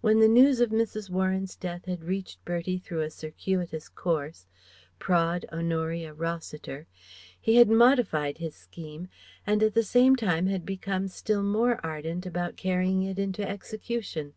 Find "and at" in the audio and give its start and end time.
9.46-9.74